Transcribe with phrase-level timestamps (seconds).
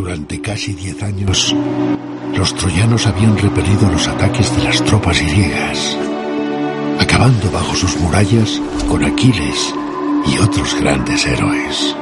[0.00, 1.54] Durante casi diez años,
[2.34, 5.94] los troyanos habían repelido los ataques de las tropas griegas,
[6.98, 9.74] acabando bajo sus murallas con Aquiles
[10.26, 11.94] y otros grandes héroes.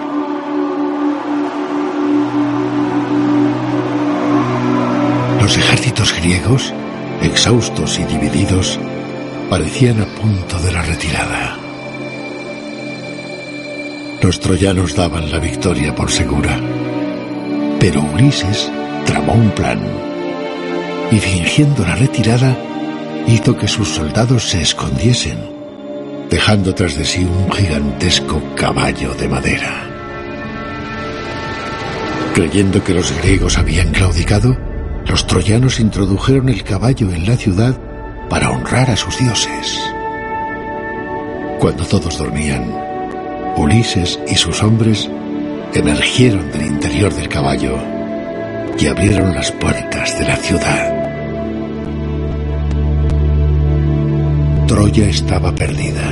[5.43, 6.73] Los ejércitos griegos,
[7.21, 8.79] exhaustos y divididos,
[9.51, 11.59] parecían a punto de la retirada.
[14.23, 16.61] Los troyanos daban la victoria por segura,
[17.81, 18.71] pero Ulises
[19.07, 19.81] tramó un plan
[21.11, 22.57] y fingiendo la retirada
[23.27, 25.39] hizo que sus soldados se escondiesen,
[26.31, 29.85] dejando tras de sí un gigantesco caballo de madera.
[32.35, 34.57] Creyendo que los griegos habían claudicado,
[35.07, 37.79] los troyanos introdujeron el caballo en la ciudad
[38.29, 39.81] para honrar a sus dioses.
[41.59, 42.73] Cuando todos dormían,
[43.57, 45.11] Ulises y sus hombres
[45.75, 47.77] emergieron del interior del caballo
[48.79, 50.95] y abrieron las puertas de la ciudad.
[54.67, 56.03] Troya estaba perdida.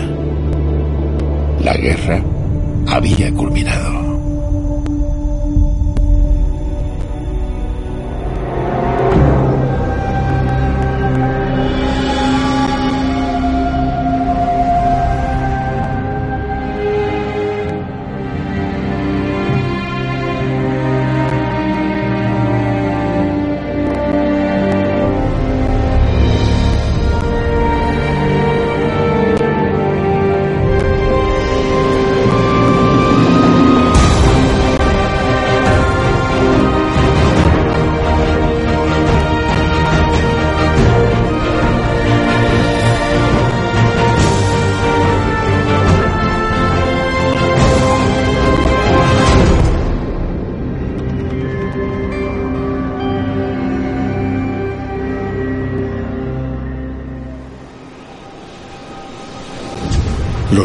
[1.60, 2.22] La guerra
[2.86, 4.05] había culminado.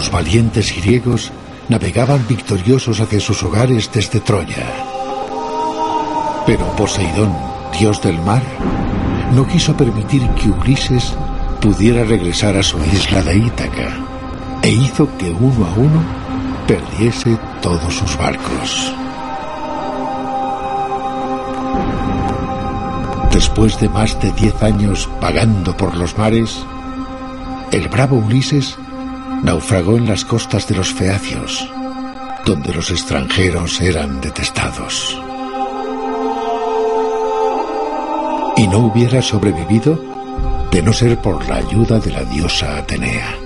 [0.01, 1.31] Los valientes griegos
[1.69, 4.65] navegaban victoriosos hacia sus hogares desde Troya.
[6.43, 7.31] Pero Poseidón,
[7.79, 8.41] dios del mar,
[9.35, 11.13] no quiso permitir que Ulises
[11.61, 13.89] pudiera regresar a su isla de Ítaca
[14.63, 16.01] e hizo que uno a uno
[16.65, 18.91] perdiese todos sus barcos.
[23.31, 26.65] Después de más de diez años vagando por los mares,
[27.71, 28.79] el bravo Ulises
[29.43, 31.67] naufragó en las costas de los Feacios,
[32.45, 35.19] donde los extranjeros eran detestados.
[38.57, 39.99] Y no hubiera sobrevivido
[40.71, 43.40] de no ser por la ayuda de la diosa Atenea.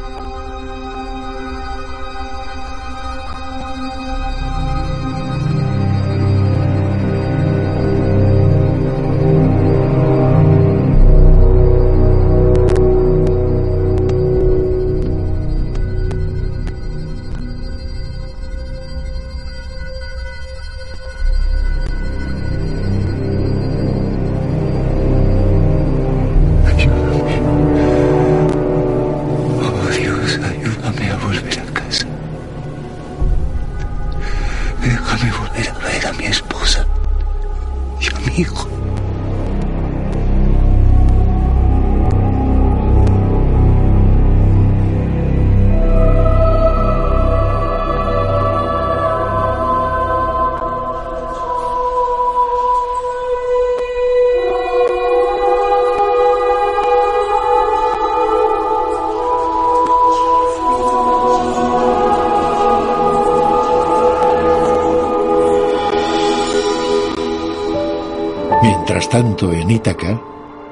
[69.16, 70.22] Tanto, en Ítaca,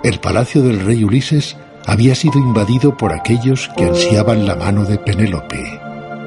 [0.04, 1.56] el palacio del rey Ulises
[1.86, 5.64] había sido invadido por aquellos que ansiaban la mano de Penélope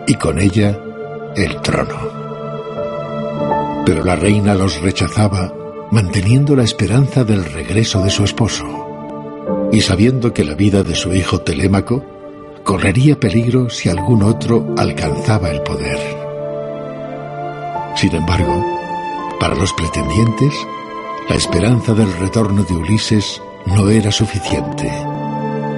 [0.07, 0.81] y con ella
[1.37, 1.99] el trono.
[3.85, 5.53] Pero la reina los rechazaba,
[5.91, 8.65] manteniendo la esperanza del regreso de su esposo,
[9.71, 12.03] y sabiendo que la vida de su hijo Telémaco
[12.65, 15.99] correría peligro si algún otro alcanzaba el poder.
[17.95, 18.65] Sin embargo,
[19.39, 20.55] para los pretendientes,
[21.29, 24.91] la esperanza del retorno de Ulises no era suficiente.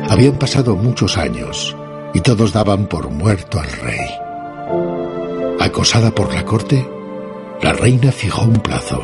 [0.09, 1.75] Habían pasado muchos años
[2.13, 4.09] y todos daban por muerto al rey.
[5.59, 6.87] Acosada por la corte,
[7.63, 9.01] la reina fijó un plazo.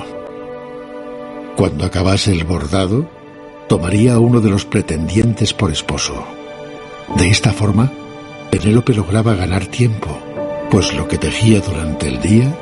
[1.56, 3.08] Cuando acabase el bordado,
[3.68, 6.26] tomaría a uno de los pretendientes por esposo.
[7.16, 7.90] De esta forma,
[8.50, 10.18] Penélope lograba ganar tiempo,
[10.70, 12.54] pues lo que tejía durante el día,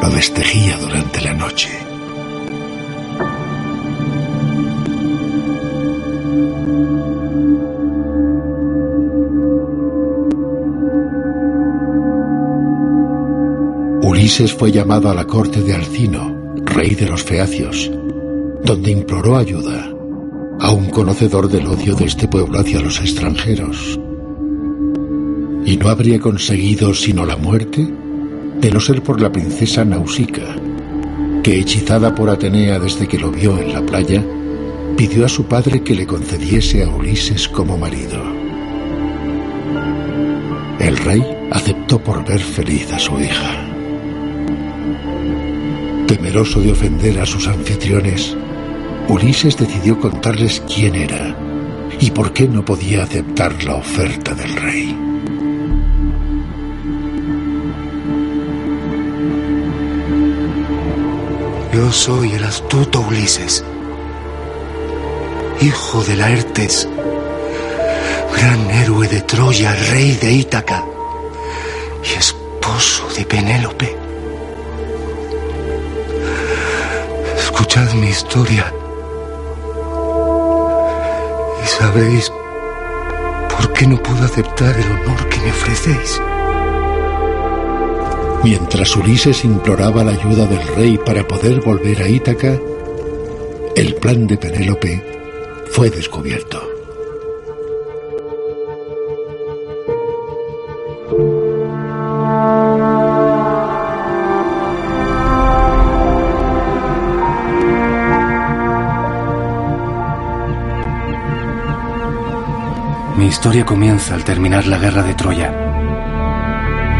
[0.00, 1.87] lo destejía durante la noche.
[14.02, 17.90] Ulises fue llamado a la corte de Alcino, rey de los Feacios,
[18.64, 19.92] donde imploró ayuda
[20.60, 23.98] a un conocedor del odio de este pueblo hacia los extranjeros.
[25.64, 27.86] Y no habría conseguido sino la muerte
[28.60, 30.56] de no ser por la princesa Nausica,
[31.42, 34.24] que hechizada por Atenea desde que lo vio en la playa,
[34.96, 38.22] pidió a su padre que le concediese a Ulises como marido.
[40.78, 43.67] El rey aceptó por ver feliz a su hija.
[46.08, 48.34] Temeroso de ofender a sus anfitriones,
[49.08, 51.36] Ulises decidió contarles quién era
[52.00, 54.96] y por qué no podía aceptar la oferta del rey.
[61.74, 63.62] Yo soy el astuto Ulises,
[65.60, 66.88] hijo de Laertes,
[68.34, 70.86] gran héroe de Troya, rey de Ítaca
[72.02, 74.07] y esposo de Penélope.
[77.68, 78.72] Escuchad mi historia
[81.62, 82.32] y sabréis
[83.50, 86.18] por qué no puedo aceptar el honor que me ofrecéis.
[88.42, 92.58] Mientras Ulises imploraba la ayuda del rey para poder volver a Ítaca,
[93.76, 95.04] el plan de Penélope
[95.70, 96.67] fue descubierto.
[113.28, 115.52] Historia comienza al terminar la guerra de Troya.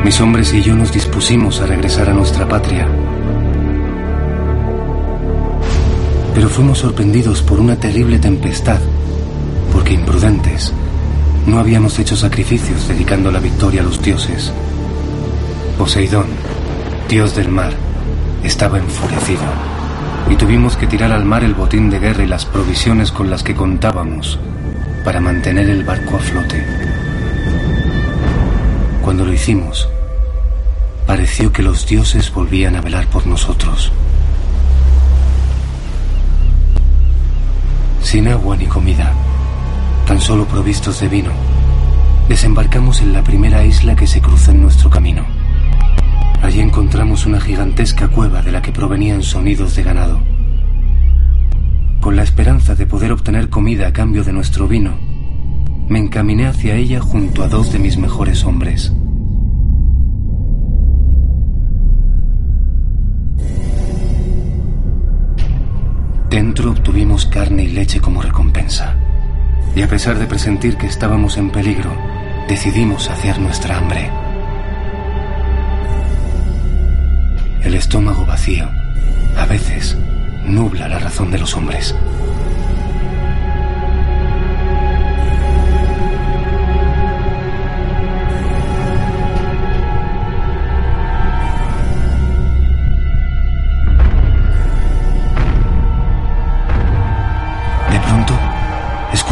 [0.04, 2.86] Mis hombres y yo nos dispusimos a regresar a nuestra patria.
[6.34, 8.78] Pero fuimos sorprendidos por una terrible tempestad,
[9.72, 10.74] porque imprudentes,
[11.46, 14.52] no habíamos hecho sacrificios dedicando la victoria a los dioses.
[15.78, 16.26] Poseidón,
[17.08, 17.72] dios del mar,
[18.44, 19.44] estaba enfurecido
[20.28, 23.42] y tuvimos que tirar al mar el botín de guerra y las provisiones con las
[23.42, 24.38] que contábamos
[25.08, 26.62] para mantener el barco a flote.
[29.00, 29.88] Cuando lo hicimos,
[31.06, 33.90] pareció que los dioses volvían a velar por nosotros.
[38.02, 39.14] Sin agua ni comida,
[40.06, 41.32] tan solo provistos de vino,
[42.28, 45.24] desembarcamos en la primera isla que se cruzó en nuestro camino.
[46.42, 50.37] Allí encontramos una gigantesca cueva de la que provenían sonidos de ganado.
[52.08, 54.96] Con la esperanza de poder obtener comida a cambio de nuestro vino,
[55.90, 58.90] me encaminé hacia ella junto a dos de mis mejores hombres.
[66.30, 68.96] Dentro obtuvimos carne y leche como recompensa.
[69.76, 71.94] Y a pesar de presentir que estábamos en peligro,
[72.48, 74.10] decidimos saciar nuestra hambre.
[77.64, 78.66] El estómago vacío,
[79.36, 79.94] a veces,
[80.48, 81.94] nubla la razón de los hombres.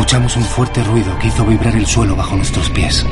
[0.07, 3.05] escuchamos un fuerte ruido que hizo vibrar el suelo bajo nuestros pies.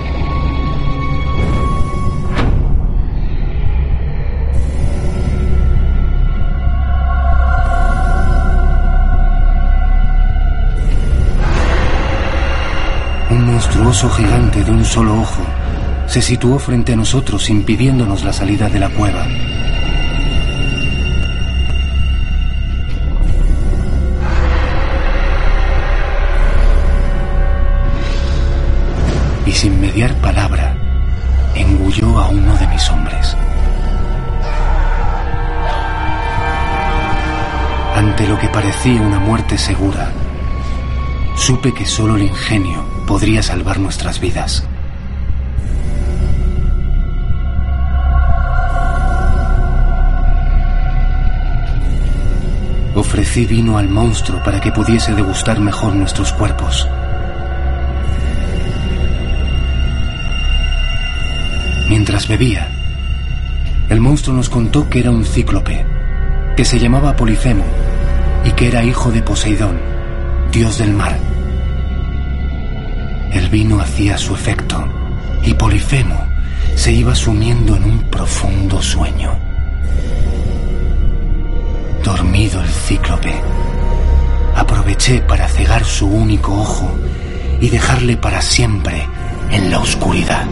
[13.74, 15.42] Monstruoso gigante de un solo ojo
[16.06, 19.26] se situó frente a nosotros impidiéndonos la salida de la cueva.
[29.52, 30.76] sin mediar palabra,
[31.54, 33.36] engulló a uno de mis hombres.
[37.94, 40.10] Ante lo que parecía una muerte segura,
[41.36, 44.66] supe que solo el ingenio podría salvar nuestras vidas.
[52.94, 56.88] Ofrecí vino al monstruo para que pudiese degustar mejor nuestros cuerpos.
[61.88, 62.68] Mientras bebía,
[63.88, 65.84] el monstruo nos contó que era un cíclope,
[66.56, 67.64] que se llamaba Polifemo
[68.44, 69.80] y que era hijo de Poseidón,
[70.50, 71.33] dios del mar.
[73.34, 74.86] El vino hacía su efecto
[75.42, 76.24] y Polifemo
[76.76, 79.32] se iba sumiendo en un profundo sueño.
[82.04, 83.34] Dormido el cíclope,
[84.54, 86.88] aproveché para cegar su único ojo
[87.60, 89.04] y dejarle para siempre
[89.50, 90.46] en la oscuridad.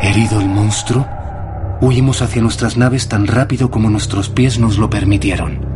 [0.00, 1.06] Herido el monstruo,
[1.82, 5.75] huimos hacia nuestras naves tan rápido como nuestros pies nos lo permitieron.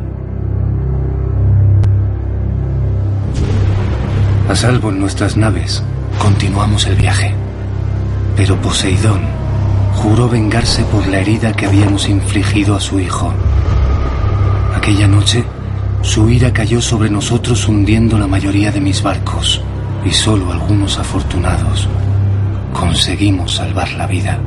[4.50, 5.80] A salvo en nuestras naves,
[6.18, 7.32] continuamos el viaje.
[8.34, 9.20] Pero Poseidón
[9.94, 13.32] juró vengarse por la herida que habíamos infligido a su hijo.
[14.74, 15.44] Aquella noche,
[16.02, 19.62] su ira cayó sobre nosotros hundiendo la mayoría de mis barcos
[20.04, 21.88] y solo algunos afortunados
[22.72, 24.40] conseguimos salvar la vida.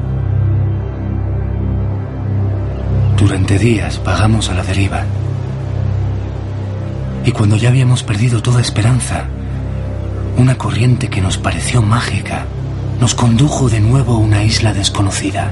[3.17, 5.05] Durante días vagamos a la deriva
[7.23, 9.27] y cuando ya habíamos perdido toda esperanza,
[10.37, 12.45] una corriente que nos pareció mágica
[12.99, 15.51] nos condujo de nuevo a una isla desconocida.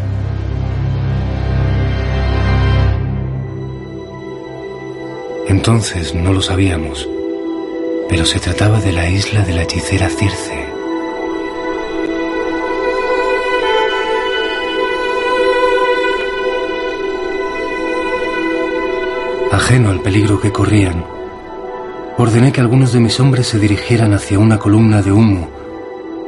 [5.48, 7.08] Entonces no lo sabíamos,
[8.10, 10.66] pero se trataba de la isla de la hechicera Circe.
[19.52, 21.06] Ajeno al peligro que corrían,
[22.22, 25.50] ordené que algunos de mis hombres se dirigieran hacia una columna de humo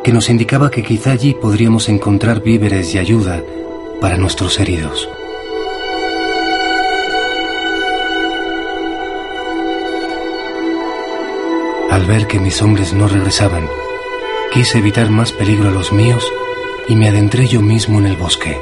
[0.04, 3.42] que nos indicaba que quizá allí podríamos encontrar víveres y ayuda
[4.02, 5.08] para nuestros heridos.
[11.90, 13.68] Al ver que mis hombres no regresaban,
[14.52, 16.30] quise evitar más peligro a los míos
[16.88, 18.58] y me adentré yo mismo en el bosque.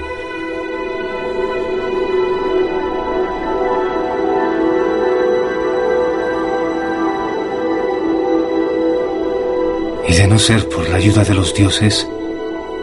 [10.12, 12.06] Y de no ser por la ayuda de los dioses,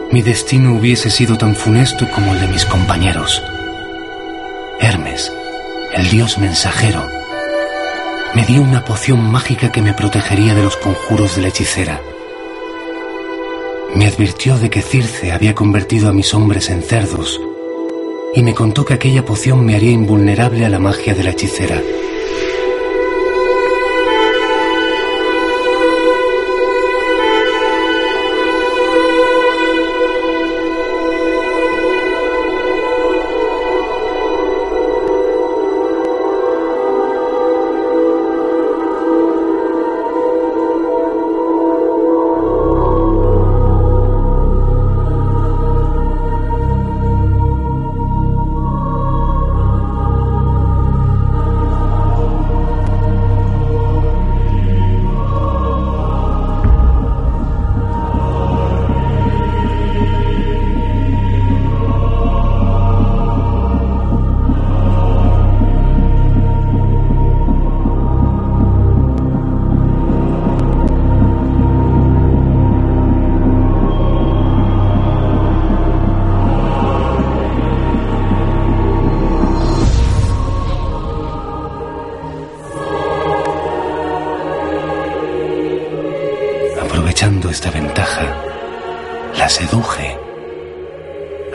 [0.09, 3.43] mi destino hubiese sido tan funesto como el de mis compañeros.
[4.79, 5.31] Hermes,
[5.93, 7.05] el dios mensajero,
[8.33, 12.01] me dio una poción mágica que me protegería de los conjuros de la hechicera.
[13.93, 17.39] Me advirtió de que Circe había convertido a mis hombres en cerdos
[18.33, 21.79] y me contó que aquella poción me haría invulnerable a la magia de la hechicera.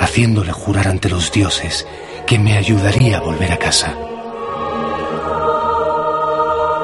[0.01, 1.87] Haciéndole jurar ante los dioses
[2.27, 3.95] que me ayudaría a volver a casa.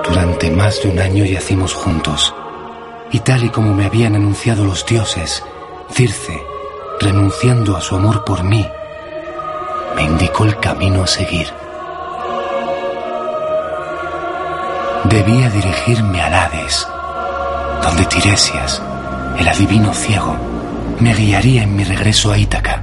[0.06, 2.34] Durante más de un año yacimos juntos,
[3.12, 5.42] y tal y como me habían anunciado los dioses,
[5.92, 6.40] Circe,
[7.00, 8.66] renunciando a su amor por mí,
[9.96, 11.48] me indicó el camino a seguir.
[15.04, 16.86] Debía dirigirme al Hades,
[17.82, 18.82] donde Tiresias,
[19.38, 20.36] el adivino ciego,
[21.00, 22.82] me guiaría en mi regreso a Ítaca.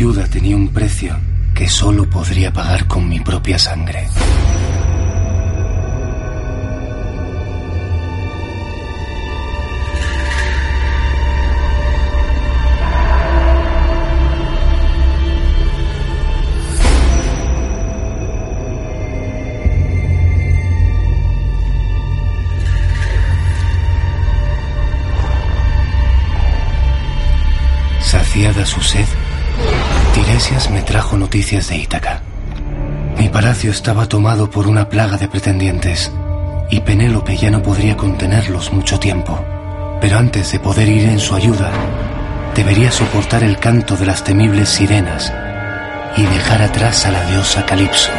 [0.00, 1.14] Ayuda tenía un precio
[1.54, 4.08] que solo podría pagar con mi propia sangre.
[30.90, 32.20] Trajo noticias de Ítaca.
[33.16, 36.10] Mi palacio estaba tomado por una plaga de pretendientes
[36.68, 39.38] y Penélope ya no podría contenerlos mucho tiempo.
[40.00, 41.70] Pero antes de poder ir en su ayuda,
[42.56, 45.32] debería soportar el canto de las temibles sirenas
[46.16, 48.10] y dejar atrás a la diosa Calipso.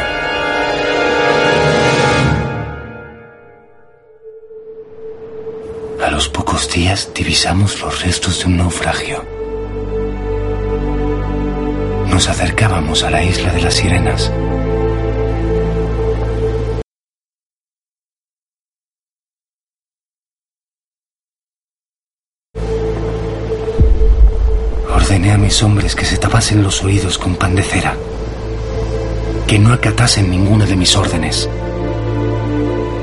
[6.02, 9.31] A los pocos días divisamos los restos de un naufragio.
[12.12, 14.30] Nos acercábamos a la isla de las sirenas.
[24.94, 27.96] Ordené a mis hombres que se tapasen los oídos con pan de cera,
[29.46, 31.48] que no acatasen ninguna de mis órdenes,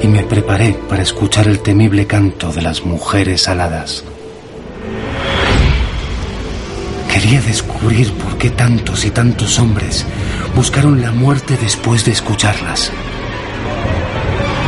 [0.04, 4.04] y me preparé para escuchar el temible canto de las mujeres aladas.
[7.12, 10.06] Quería descubrir por qué tantos y tantos hombres
[10.56, 12.92] buscaron la muerte después de escucharlas.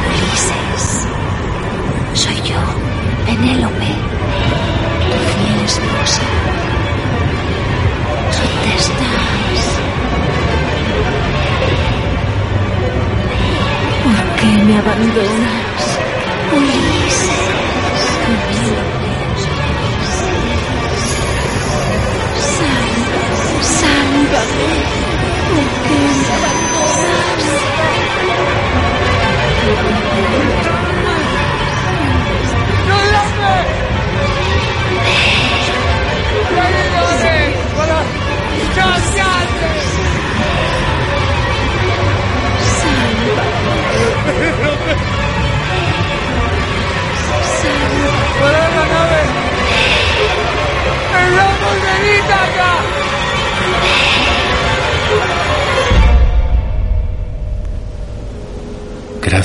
[0.10, 1.08] Ulises,
[2.14, 2.62] soy yo,
[3.26, 3.92] Penélope,
[5.12, 6.24] tu fiel esposa.
[8.36, 9.62] ¿Dónde estás?
[14.04, 15.61] ¿Por qué me abandonas,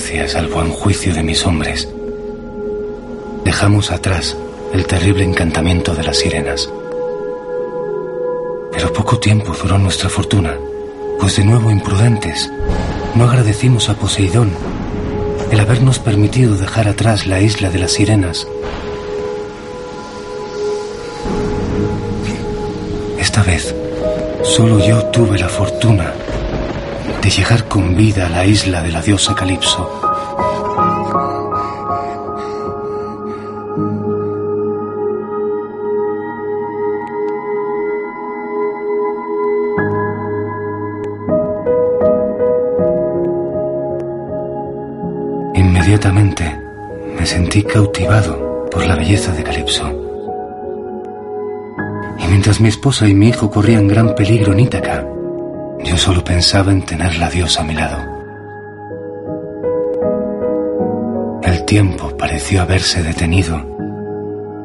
[0.08, 1.88] Gracias al buen juicio de mis hombres,
[3.44, 4.36] dejamos atrás
[4.72, 6.70] el terrible encantamiento de las sirenas.
[8.70, 10.56] Pero poco tiempo duró nuestra fortuna,
[11.18, 12.48] pues de nuevo imprudentes,
[13.16, 14.52] no agradecimos a Poseidón
[15.50, 18.46] el habernos permitido dejar atrás la isla de las sirenas.
[23.18, 23.74] Esta vez,
[24.44, 26.14] solo yo tuve la fortuna
[27.26, 30.00] de llegar con vida a la isla de la diosa Calipso.
[45.56, 46.60] Inmediatamente
[47.18, 49.90] me sentí cautivado por la belleza de Calipso.
[52.20, 55.15] Y mientras mi esposa y mi hijo corrían gran peligro en Ítaca,
[55.86, 57.98] yo solo pensaba en tener la diosa a mi lado.
[61.44, 63.64] El tiempo pareció haberse detenido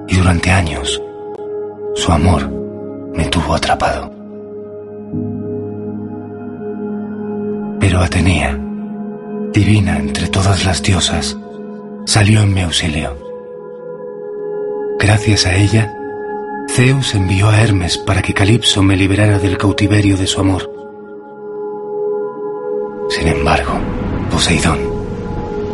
[0.07, 0.99] y durante años
[1.93, 2.49] su amor
[3.13, 4.11] me tuvo atrapado.
[7.79, 8.59] Pero Atenea,
[9.53, 11.37] divina entre todas las diosas,
[12.05, 13.15] salió en mi auxilio.
[14.99, 15.93] Gracias a ella,
[16.69, 20.70] Zeus envió a Hermes para que Calipso me liberara del cautiverio de su amor.
[24.41, 24.79] Poseidón,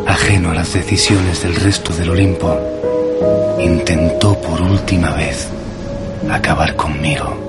[0.06, 2.54] ajeno a las decisiones del resto del Olimpo,
[3.58, 5.48] intentó por última vez
[6.30, 7.47] acabar conmigo.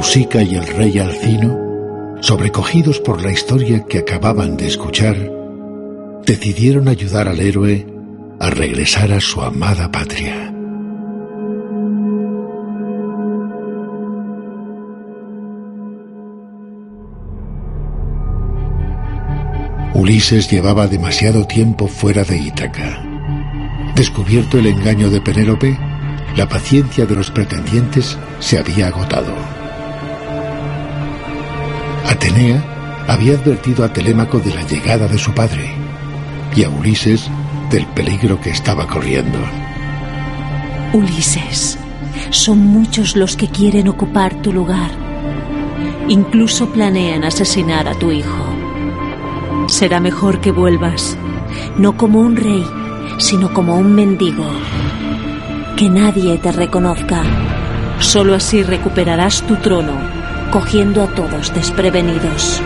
[0.00, 5.16] Y el rey Alcino, sobrecogidos por la historia que acababan de escuchar,
[6.24, 7.86] decidieron ayudar al héroe
[8.38, 10.54] a regresar a su amada patria.
[19.94, 23.02] Ulises llevaba demasiado tiempo fuera de Ítaca.
[23.94, 25.76] Descubierto el engaño de Penélope,
[26.36, 29.57] la paciencia de los pretendientes se había agotado.
[32.08, 35.70] Atenea había advertido a Telémaco de la llegada de su padre
[36.56, 37.28] y a Ulises
[37.70, 39.38] del peligro que estaba corriendo.
[40.94, 41.78] Ulises,
[42.30, 44.90] son muchos los que quieren ocupar tu lugar.
[46.08, 48.44] Incluso planean asesinar a tu hijo.
[49.66, 51.16] Será mejor que vuelvas,
[51.76, 52.64] no como un rey,
[53.18, 54.46] sino como un mendigo.
[55.76, 57.22] Que nadie te reconozca.
[58.00, 60.17] Solo así recuperarás tu trono,
[60.50, 62.62] cogiendo a todos desprevenidos.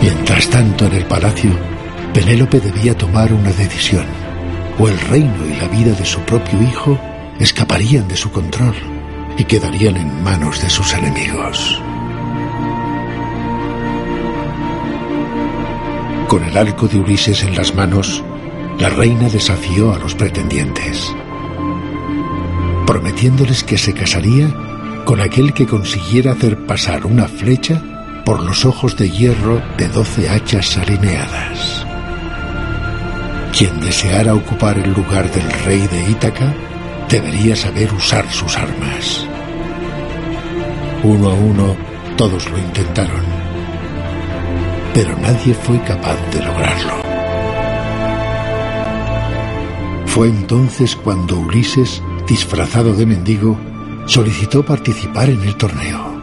[0.00, 1.50] Mientras tanto, en el palacio,
[2.14, 4.06] Penélope debía tomar una decisión.
[4.78, 6.98] O el reino y la vida de su propio hijo
[7.38, 8.74] escaparían de su control
[9.36, 11.80] y quedarían en manos de sus enemigos.
[16.28, 18.22] Con el arco de Ulises en las manos,
[18.78, 21.14] la reina desafió a los pretendientes,
[22.88, 24.48] prometiéndoles que se casaría
[25.04, 27.82] con aquel que consiguiera hacer pasar una flecha
[28.24, 31.84] por los ojos de hierro de doce hachas alineadas.
[33.52, 36.54] Quien deseara ocupar el lugar del rey de Ítaca
[37.10, 39.26] debería saber usar sus armas.
[41.02, 41.76] Uno a uno
[42.16, 43.22] todos lo intentaron,
[44.94, 46.94] pero nadie fue capaz de lograrlo.
[50.06, 53.58] Fue entonces cuando Ulises, disfrazado de mendigo,
[54.06, 56.20] solicitó participar en el torneo.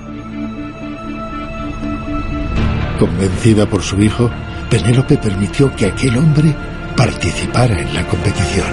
[3.00, 4.30] Convencida por su hijo,
[4.70, 6.56] Penélope permitió que aquel hombre
[6.96, 8.68] participara en la competición.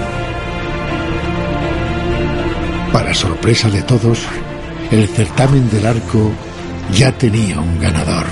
[2.93, 4.19] Para sorpresa de todos,
[4.91, 6.31] el certamen del arco
[6.93, 8.27] ya tenía un ganador.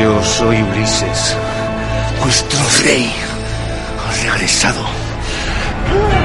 [0.00, 1.36] Yo soy Ulises,
[2.20, 3.12] vuestro rey
[4.22, 5.01] regresado.
[5.94, 6.21] Ooh.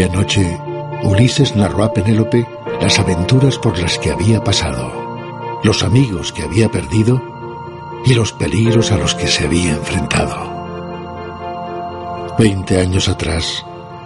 [0.00, 0.58] Aquella noche,
[1.02, 2.48] Ulises narró a Penélope
[2.80, 4.90] las aventuras por las que había pasado,
[5.62, 7.20] los amigos que había perdido
[8.06, 10.56] y los peligros a los que se había enfrentado.
[12.38, 13.62] Veinte años atrás,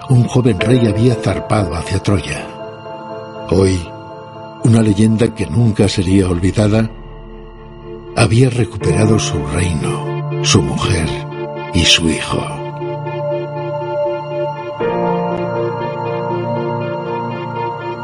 [0.08, 2.44] un joven rey había zarpado hacia Troya.
[3.50, 3.88] Hoy,
[4.64, 6.90] una leyenda que nunca sería olvidada,
[8.16, 11.06] había recuperado su reino, su mujer
[11.72, 12.63] y su hijo.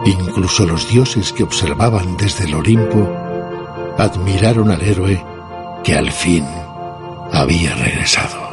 [0.05, 3.09] Incluso los dioses que observaban desde el Olimpo
[3.99, 5.25] admiraron al héroe
[5.85, 6.47] que al fin
[7.33, 8.50] había regresado.